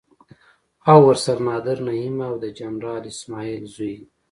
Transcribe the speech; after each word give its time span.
او 0.91 0.97
ورسره 1.07 1.41
نادر 1.47 1.77
نعيم 1.87 2.17
او 2.27 2.33
د 2.43 2.45
جنرال 2.59 3.03
اسماعيل 3.13 3.63
زوی. 3.75 3.95